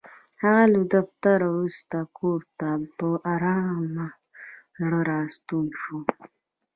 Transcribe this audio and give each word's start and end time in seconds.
هغه 0.41 0.63
له 0.73 0.81
دفتره 0.93 1.47
وروسته 1.55 1.97
کور 2.17 2.41
ته 2.59 2.69
په 2.97 3.07
ارامه 3.33 4.07
زړه 4.79 4.99
راستون 5.11 5.65
شو. 5.81 5.97